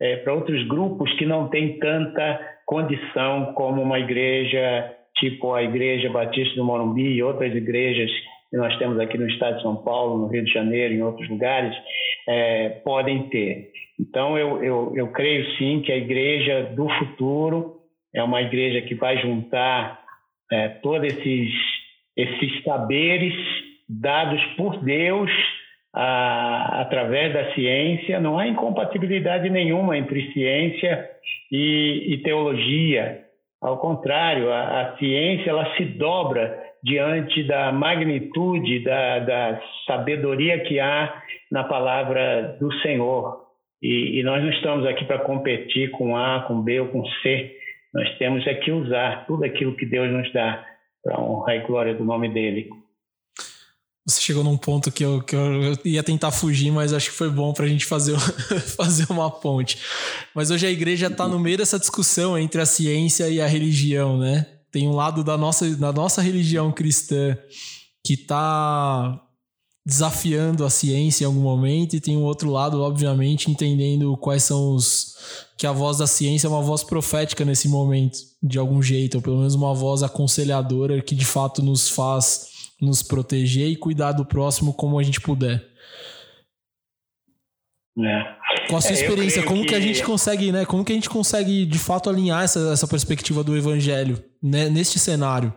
[0.00, 6.08] é, para outros grupos que não têm tanta condição como uma igreja tipo a Igreja
[6.10, 8.10] Batista do Morumbi e outras igrejas
[8.50, 11.28] que nós temos aqui no estado de São Paulo, no Rio de Janeiro, em outros
[11.28, 11.74] lugares,
[12.26, 13.70] é, podem ter.
[14.00, 17.78] Então, eu, eu, eu creio sim que a igreja do futuro
[18.14, 20.00] é uma igreja que vai juntar
[20.50, 21.52] é, todos esses,
[22.16, 23.34] esses saberes
[23.88, 25.30] dados por Deus
[25.94, 28.20] a, através da ciência.
[28.20, 31.08] Não há incompatibilidade nenhuma entre ciência
[31.50, 33.24] e, e teologia.
[33.60, 40.78] Ao contrário, a, a ciência ela se dobra diante da magnitude, da, da sabedoria que
[40.78, 43.46] há na palavra do Senhor.
[43.82, 47.56] E, e nós não estamos aqui para competir com A, com B ou com C.
[47.94, 50.64] Nós temos é que usar tudo aquilo que Deus nos dá
[51.02, 52.68] para honrar e glória do nome dele.
[54.06, 57.28] Você chegou num ponto que eu, que eu ia tentar fugir, mas acho que foi
[57.28, 58.18] bom para a gente fazer,
[58.76, 59.78] fazer uma ponte.
[60.34, 64.18] Mas hoje a igreja está no meio dessa discussão entre a ciência e a religião,
[64.18, 64.46] né?
[64.70, 67.36] Tem um lado da nossa, da nossa religião cristã
[68.04, 69.20] que está
[69.84, 74.74] desafiando a ciência em algum momento e tem um outro lado, obviamente, entendendo quais são
[74.74, 75.16] os
[75.56, 79.22] que a voz da ciência é uma voz profética nesse momento, de algum jeito, ou
[79.22, 82.46] pelo menos uma voz aconselhadora que de fato nos faz
[82.80, 85.66] nos proteger e cuidar do próximo como a gente puder.
[87.98, 88.68] É.
[88.68, 89.68] Com a sua é, experiência, como que...
[89.68, 89.74] que...
[89.74, 90.64] a gente consegue, né?
[90.64, 94.98] Como que a gente consegue de fato alinhar essa, essa perspectiva do evangelho né, neste
[94.98, 95.52] cenário?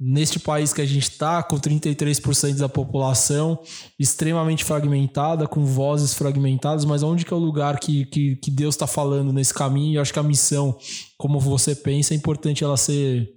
[0.00, 3.58] neste país que a gente está, com 33% da população
[3.98, 8.76] extremamente fragmentada, com vozes fragmentadas, mas onde que é o lugar que, que, que Deus
[8.76, 9.96] está falando nesse caminho?
[9.96, 10.76] Eu acho que a missão,
[11.16, 13.28] como você pensa, é importante ela ser,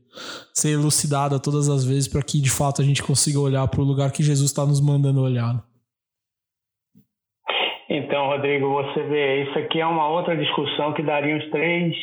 [0.54, 3.86] ser elucidada todas as vezes para que de fato a gente consiga olhar para o
[3.86, 5.66] lugar que Jesus está nos mandando olhar.
[7.94, 11.94] Então, Rodrigo, você vê, isso aqui é uma outra discussão que daria uns três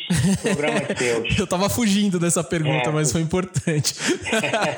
[0.42, 1.38] programas teus.
[1.38, 3.94] Eu estava fugindo dessa pergunta, é, mas foi importante.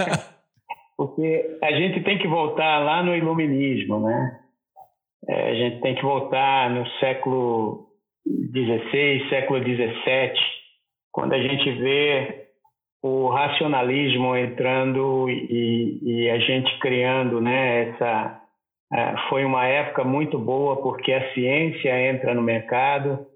[0.97, 4.39] porque a gente tem que voltar lá no iluminismo, né?
[5.29, 7.89] É, a gente tem que voltar no século
[8.25, 10.33] XVI, século XVII,
[11.11, 12.47] quando a gente vê
[13.03, 18.40] o racionalismo entrando e, e a gente criando né, essa
[19.29, 23.27] foi uma época muito boa porque a ciência entra no mercado,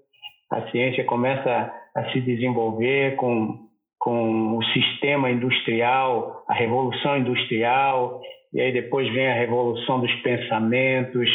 [0.51, 3.57] a ciência começa a se desenvolver com,
[3.97, 8.21] com o sistema industrial, a revolução industrial,
[8.53, 11.29] e aí depois vem a revolução dos pensamentos,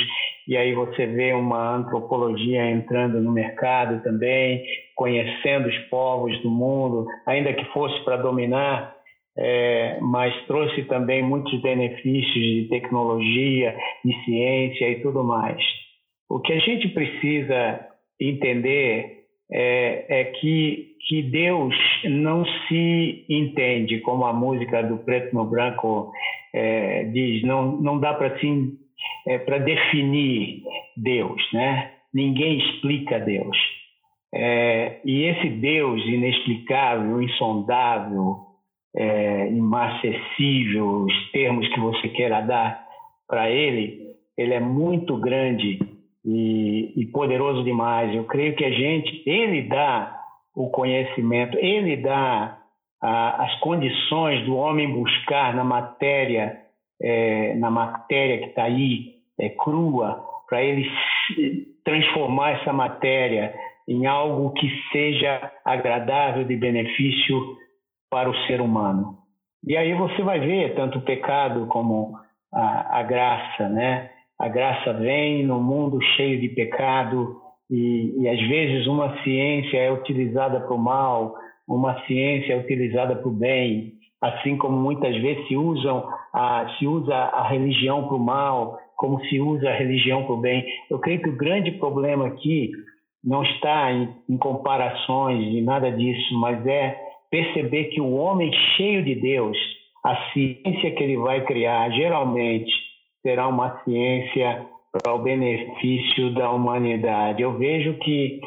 [0.46, 7.06] e aí você vê uma antropologia entrando no mercado também, conhecendo os povos do mundo,
[7.26, 8.94] ainda que fosse para dominar,
[9.36, 15.62] é, mas trouxe também muitos benefícios de tecnologia, de ciência e tudo mais.
[16.28, 17.86] O que a gente precisa
[18.20, 19.20] entender
[19.52, 26.12] é, é que, que Deus não se entende, como a música do Preto no Branco
[26.54, 28.72] é, diz, não, não dá para assim,
[29.26, 30.62] é, para definir
[30.96, 31.92] Deus, né?
[32.12, 33.56] Ninguém explica Deus.
[34.32, 38.49] É, e esse Deus inexplicável, insondável,
[38.94, 42.84] é, inacessível, os termos que você queira dar
[43.28, 45.78] para ele, ele é muito grande
[46.24, 48.14] e, e, poderoso demais.
[48.14, 50.18] Eu creio que a gente, ele dá
[50.54, 52.58] o conhecimento, ele dá
[53.00, 56.58] a, as condições do homem buscar na matéria,
[57.00, 60.90] é, na matéria que está aí, é, crua, para ele
[61.84, 63.54] transformar essa matéria
[63.88, 67.56] em algo que seja agradável, de benefício
[68.10, 69.18] para o ser humano.
[69.66, 72.18] E aí você vai ver tanto o pecado como
[72.52, 74.10] a, a graça, né?
[74.38, 77.36] A graça vem no mundo cheio de pecado
[77.70, 81.34] e, e às vezes uma ciência é utilizada para o mal,
[81.68, 86.86] uma ciência é utilizada para o bem, assim como muitas vezes se usam a, se
[86.86, 90.64] usa a religião para o mal, como se usa a religião para o bem.
[90.90, 92.72] Eu creio que o grande problema aqui
[93.22, 99.04] não está em, em comparações e nada disso, mas é perceber que o homem cheio
[99.04, 99.56] de Deus,
[100.04, 102.72] a ciência que ele vai criar, geralmente
[103.22, 107.42] será uma ciência para o benefício da humanidade.
[107.42, 108.40] Eu vejo que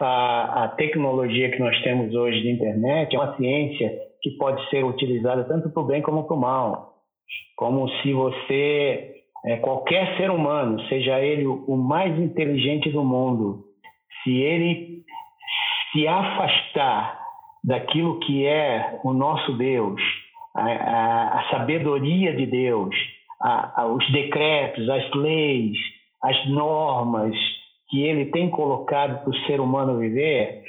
[0.00, 4.84] a, a tecnologia que nós temos hoje de internet é uma ciência que pode ser
[4.84, 6.94] utilizada tanto para o bem como para o mal.
[7.56, 9.12] Como se você,
[9.46, 13.64] é, qualquer ser humano, seja ele o mais inteligente do mundo,
[14.22, 15.02] se ele
[15.92, 17.17] se afastar
[17.68, 20.00] daquilo que é o nosso Deus,
[20.56, 22.96] a, a, a sabedoria de Deus,
[23.38, 25.76] a, os decretos, as leis,
[26.22, 27.36] as normas
[27.90, 30.62] que ele tem colocado para o ser humano viver,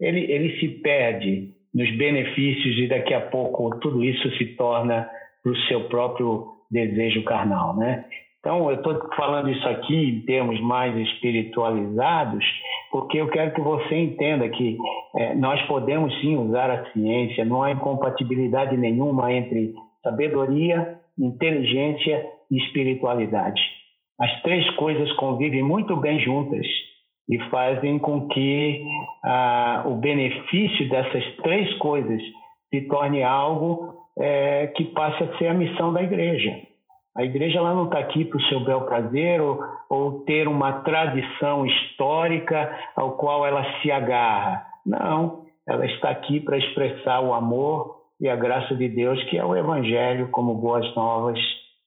[0.00, 5.06] ele, ele se perde nos benefícios e daqui a pouco tudo isso se torna
[5.42, 8.06] para o seu próprio desejo carnal, né?
[8.40, 12.44] Então, eu estou falando isso aqui em termos mais espiritualizados,
[12.96, 14.78] porque eu quero que você entenda que
[15.16, 22.56] é, nós podemos sim usar a ciência, não há incompatibilidade nenhuma entre sabedoria, inteligência e
[22.56, 23.60] espiritualidade.
[24.18, 26.66] As três coisas convivem muito bem juntas
[27.28, 28.82] e fazem com que
[29.22, 32.22] ah, o benefício dessas três coisas
[32.70, 36.62] se torne algo é, que passe a ser a missão da igreja.
[37.16, 40.80] A igreja ela não está aqui para o seu bel prazer ou, ou ter uma
[40.82, 44.66] tradição histórica ao qual ela se agarra.
[44.84, 49.44] Não, ela está aqui para expressar o amor e a graça de Deus, que é
[49.44, 51.38] o Evangelho como boas novas.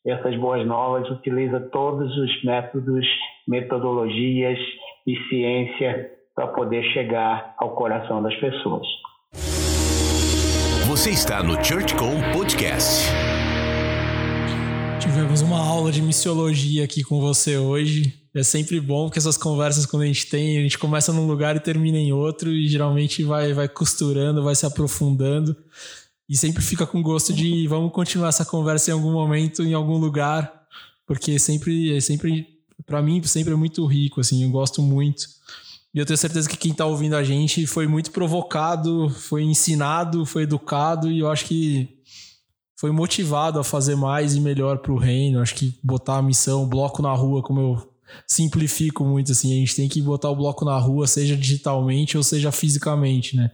[0.04, 3.06] Essas boas novas utiliza todos os métodos,
[3.48, 4.58] metodologias
[5.06, 8.88] e ciência para poder chegar ao coração das pessoas.
[10.88, 13.29] Você está no ChurchCom Podcast.
[15.10, 18.14] Tivemos uma aula de missiologia aqui com você hoje.
[18.32, 21.56] É sempre bom porque essas conversas quando a gente tem, a gente começa num lugar
[21.56, 25.58] e termina em outro e geralmente vai, vai costurando, vai se aprofundando
[26.30, 29.98] e sempre fica com gosto de vamos continuar essa conversa em algum momento, em algum
[29.98, 30.68] lugar,
[31.08, 32.48] porque sempre, sempre
[32.86, 35.24] para mim sempre é muito rico, assim, eu gosto muito.
[35.92, 40.24] E eu tenho certeza que quem está ouvindo a gente foi muito provocado, foi ensinado,
[40.24, 41.99] foi educado e eu acho que
[42.80, 45.42] foi motivado a fazer mais e melhor para o reino.
[45.42, 47.90] Acho que botar a missão, bloco na rua, como eu
[48.26, 52.24] simplifico muito assim, a gente tem que botar o bloco na rua, seja digitalmente ou
[52.24, 53.52] seja fisicamente, né?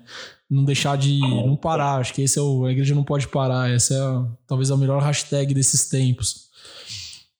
[0.47, 1.95] Não deixar de não parar.
[1.95, 3.67] Acho que esse é o a igreja não pode parar.
[3.71, 6.45] Essa é talvez a melhor hashtag desses tempos.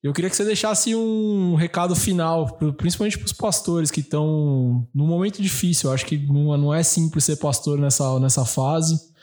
[0.01, 5.05] Eu queria que você deixasse um recado final, principalmente para os pastores que estão num
[5.05, 5.89] momento difícil.
[5.89, 9.13] Eu acho que não, não é simples ser pastor nessa, nessa fase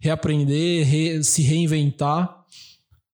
[0.00, 2.40] reaprender, re, se reinventar,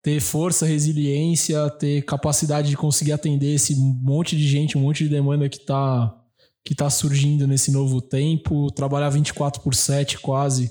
[0.03, 5.11] ter força, resiliência, ter capacidade de conseguir atender esse monte de gente, um monte de
[5.11, 6.19] demanda que está
[6.65, 10.71] que tá surgindo nesse novo tempo, trabalhar 24 por 7 quase,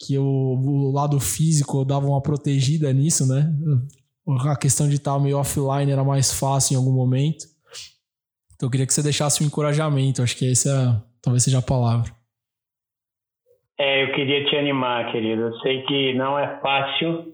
[0.00, 3.52] que o, o lado físico dava uma protegida nisso, né?
[4.40, 7.46] A questão de estar meio offline era mais fácil em algum momento.
[8.54, 12.12] Então eu queria que você deixasse um encorajamento, acho que essa talvez seja a palavra.
[13.80, 15.40] É, eu queria te animar, querido.
[15.40, 17.32] Eu sei que não é fácil.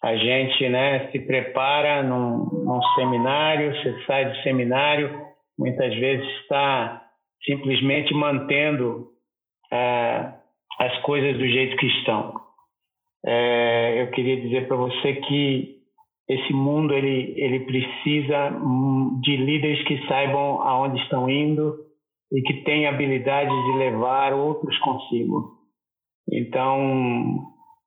[0.00, 5.10] A gente né, se prepara num, num seminário, você sai do seminário,
[5.58, 7.02] muitas vezes está
[7.44, 9.08] simplesmente mantendo
[9.72, 10.32] é,
[10.78, 12.40] as coisas do jeito que estão.
[13.26, 15.78] É, eu queria dizer para você que
[16.28, 18.56] esse mundo ele, ele precisa
[19.20, 21.74] de líderes que saibam aonde estão indo
[22.32, 25.61] e que tenham habilidade de levar outros consigo.
[26.30, 27.40] Então,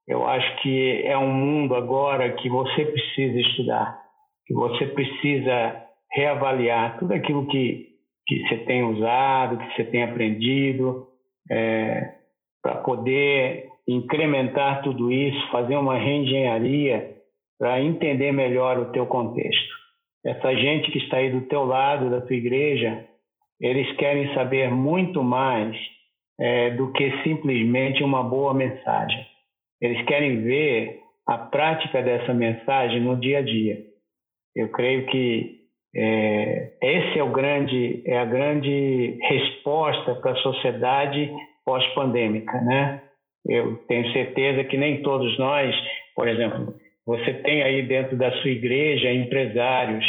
[0.07, 3.99] eu acho que é um mundo agora que você precisa estudar,
[4.45, 7.87] que você precisa reavaliar tudo aquilo que,
[8.27, 11.07] que você tem usado, que você tem aprendido,
[11.51, 12.15] é,
[12.61, 17.15] para poder incrementar tudo isso, fazer uma reengenharia
[17.59, 19.75] para entender melhor o teu contexto.
[20.25, 23.05] Essa gente que está aí do teu lado, da tua igreja,
[23.61, 25.77] eles querem saber muito mais
[26.39, 29.25] é, do que simplesmente uma boa mensagem.
[29.81, 33.79] Eles querem ver a prática dessa mensagem no dia a dia.
[34.55, 35.61] Eu creio que
[35.95, 41.31] é, esse é o grande é a grande resposta para a sociedade
[41.65, 43.01] pós-pandêmica, né?
[43.47, 45.75] Eu tenho certeza que nem todos nós,
[46.15, 46.75] por exemplo,
[47.05, 50.05] você tem aí dentro da sua igreja empresários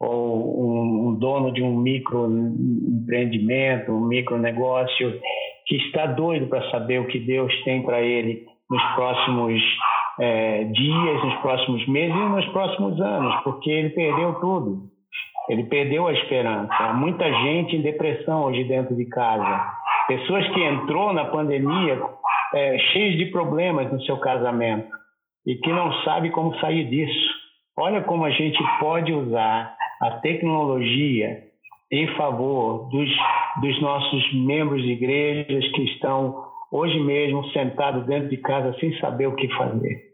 [0.00, 5.20] ou um, um dono de um microempreendimento, um micronegócio
[5.68, 9.62] que está doido para saber o que Deus tem para ele nos próximos
[10.18, 14.88] é, dias, nos próximos meses e nos próximos anos, porque ele perdeu tudo.
[15.48, 16.74] Ele perdeu a esperança.
[16.74, 19.72] Há muita gente em depressão hoje dentro de casa.
[20.06, 22.02] Pessoas que entrou na pandemia
[22.54, 24.88] é, cheias de problemas no seu casamento
[25.46, 27.28] e que não sabe como sair disso.
[27.76, 31.48] Olha como a gente pode usar a tecnologia
[31.90, 33.10] em favor dos,
[33.60, 39.26] dos nossos membros de igrejas que estão hoje mesmo sentados dentro de casa sem saber
[39.26, 40.08] o que fazer.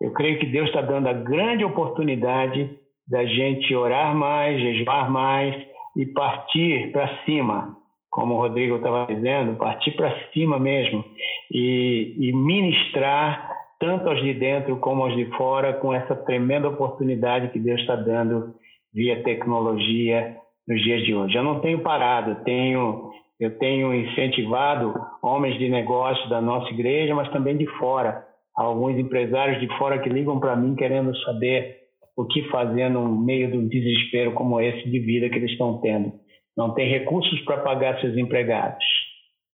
[0.00, 2.70] Eu creio que Deus está dando a grande oportunidade
[3.06, 5.54] da gente orar mais, jejuar mais
[5.96, 7.76] e partir para cima,
[8.10, 11.04] como o Rodrigo estava dizendo, partir para cima mesmo
[11.50, 17.48] e, e ministrar tanto aos de dentro como aos de fora com essa tremenda oportunidade
[17.48, 18.54] que Deus está dando
[18.92, 20.36] via tecnologia
[20.68, 21.34] nos dias de hoje.
[21.34, 23.10] Eu não tenho parado, eu tenho,
[23.40, 28.22] eu tenho incentivado homens de negócio da nossa igreja, mas também de fora.
[28.54, 31.78] Alguns empresários de fora que ligam para mim querendo saber
[32.16, 35.80] o que fazer no meio de um desespero como esse de vida que eles estão
[35.80, 36.12] tendo.
[36.56, 38.84] Não tem recursos para pagar seus empregados.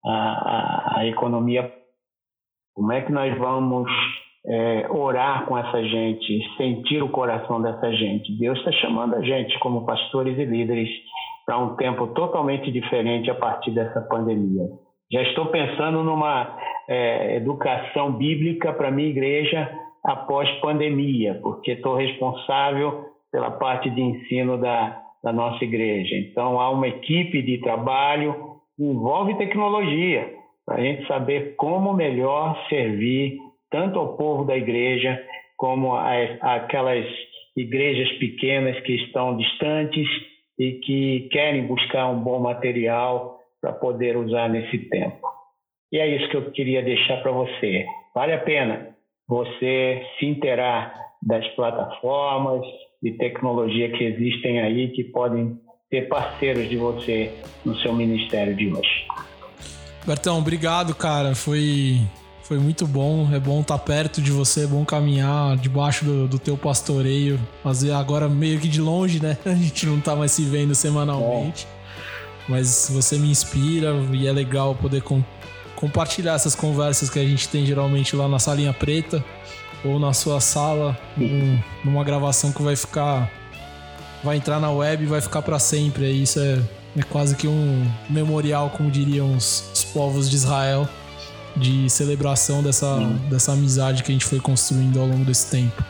[0.05, 1.71] A, a, a economia.
[2.73, 3.91] Como é que nós vamos
[4.45, 8.37] é, orar com essa gente, sentir o coração dessa gente.
[8.37, 10.89] Deus está chamando a gente, como pastores e líderes,
[11.45, 14.63] para um tempo totalmente diferente a partir dessa pandemia.
[15.11, 19.69] Já estou pensando numa é, educação bíblica para minha igreja
[20.03, 26.15] após pandemia, porque estou responsável pela parte de ensino da, da nossa igreja.
[26.15, 28.35] Então, há uma equipe de trabalho
[28.75, 30.33] que envolve tecnologia,
[30.65, 33.37] para a gente saber como melhor servir
[33.71, 35.19] tanto ao povo da igreja
[35.57, 37.05] como aquelas
[37.55, 40.07] igrejas pequenas que estão distantes
[40.59, 45.27] e que querem buscar um bom material para poder usar nesse tempo.
[45.91, 47.85] E é isso que eu queria deixar para você.
[48.13, 48.95] Vale a pena
[49.27, 52.61] você se inteirar das plataformas
[53.01, 55.59] de tecnologia que existem aí que podem
[55.89, 57.31] ser parceiros de você
[57.65, 59.07] no seu ministério de hoje.
[60.05, 61.35] Bertão, obrigado, cara.
[61.35, 61.97] Foi,
[62.51, 63.29] foi muito bom.
[63.31, 67.39] É bom estar perto de você, é bom caminhar debaixo do, do teu pastoreio.
[67.63, 69.37] Fazer agora meio que de longe, né?
[69.45, 71.65] A gente não tá mais se vendo semanalmente.
[71.65, 72.51] É.
[72.51, 75.23] Mas você me inspira e é legal poder com,
[75.77, 79.23] compartilhar essas conversas que a gente tem geralmente lá na salinha preta
[79.85, 83.31] ou na sua sala, um, numa gravação que vai ficar.
[84.25, 86.11] Vai entrar na web e vai ficar para sempre.
[86.11, 86.61] Isso é,
[86.97, 90.85] é quase que um memorial, como diriam os, os povos de Israel,
[91.55, 92.97] de celebração dessa,
[93.29, 95.83] dessa amizade que a gente foi construindo ao longo desse tempo.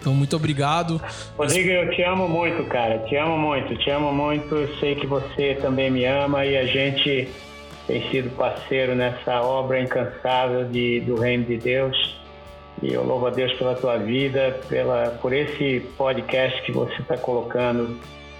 [0.00, 1.00] Então, muito obrigado.
[1.36, 2.98] Rodrigo, eu te amo muito, cara.
[3.00, 4.54] Te amo muito, te amo muito.
[4.54, 7.28] Eu sei que você também me ama e a gente
[7.86, 12.16] tem sido parceiro nessa obra incansável de, do Reino de Deus.
[12.80, 17.16] E eu louvo a Deus pela tua vida, pela, por esse podcast que você está
[17.16, 17.98] colocando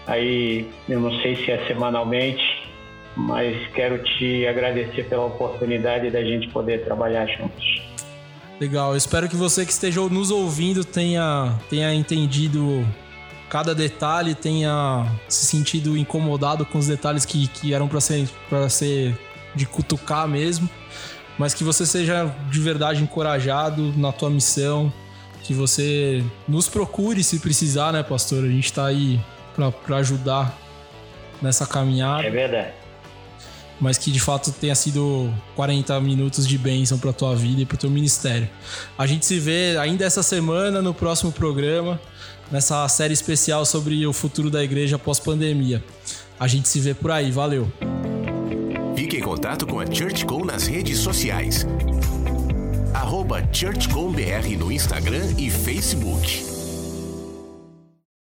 [0.08, 2.57] aí, eu não sei se é semanalmente,
[3.18, 7.82] mas quero te agradecer pela oportunidade da gente poder trabalhar juntos.
[8.60, 12.86] Legal, eu espero que você que esteja nos ouvindo tenha, tenha entendido
[13.48, 18.28] cada detalhe, tenha se sentido incomodado com os detalhes que, que eram para ser,
[18.68, 19.14] ser
[19.54, 20.68] de cutucar mesmo
[21.38, 24.92] mas que você seja de verdade encorajado na tua missão,
[25.44, 28.44] que você nos procure se precisar, né, pastor?
[28.44, 29.20] A gente está aí
[29.54, 30.52] para ajudar
[31.40, 32.26] nessa caminhada.
[32.26, 32.72] É verdade.
[33.80, 37.76] Mas que de fato tenha sido 40 minutos de bênção para tua vida e para
[37.76, 38.48] teu ministério.
[38.96, 42.00] A gente se vê ainda essa semana no próximo programa,
[42.50, 45.82] nessa série especial sobre o futuro da igreja pós-pandemia.
[46.40, 47.70] A gente se vê por aí, valeu.
[48.96, 51.64] Fique em contato com a ChurchCom nas redes sociais.
[53.52, 56.57] ChurchComBR no Instagram e Facebook.